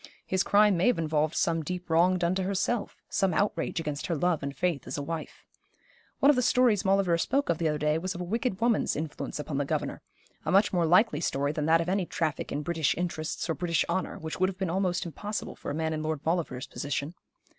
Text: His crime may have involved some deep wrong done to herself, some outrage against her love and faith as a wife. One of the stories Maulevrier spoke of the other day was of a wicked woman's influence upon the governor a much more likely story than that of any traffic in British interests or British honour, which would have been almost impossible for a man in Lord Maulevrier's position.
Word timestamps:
His 0.25 0.41
crime 0.41 0.77
may 0.77 0.87
have 0.87 0.97
involved 0.97 1.35
some 1.35 1.61
deep 1.61 1.87
wrong 1.87 2.17
done 2.17 2.33
to 2.33 2.41
herself, 2.41 2.97
some 3.07 3.35
outrage 3.35 3.79
against 3.79 4.07
her 4.07 4.15
love 4.15 4.41
and 4.41 4.57
faith 4.57 4.87
as 4.87 4.97
a 4.97 5.03
wife. 5.03 5.45
One 6.17 6.31
of 6.31 6.35
the 6.35 6.41
stories 6.41 6.83
Maulevrier 6.83 7.19
spoke 7.19 7.49
of 7.49 7.59
the 7.59 7.67
other 7.67 7.77
day 7.77 7.99
was 7.99 8.15
of 8.15 8.21
a 8.21 8.23
wicked 8.23 8.59
woman's 8.59 8.95
influence 8.95 9.37
upon 9.37 9.59
the 9.59 9.63
governor 9.63 10.01
a 10.43 10.51
much 10.51 10.73
more 10.73 10.87
likely 10.87 11.21
story 11.21 11.51
than 11.51 11.67
that 11.67 11.81
of 11.81 11.87
any 11.87 12.07
traffic 12.07 12.51
in 12.51 12.63
British 12.63 12.95
interests 12.97 13.47
or 13.47 13.53
British 13.53 13.85
honour, 13.87 14.17
which 14.17 14.39
would 14.39 14.49
have 14.49 14.57
been 14.57 14.71
almost 14.71 15.05
impossible 15.05 15.55
for 15.55 15.69
a 15.69 15.75
man 15.75 15.93
in 15.93 16.01
Lord 16.01 16.21
Maulevrier's 16.25 16.65
position. 16.65 17.13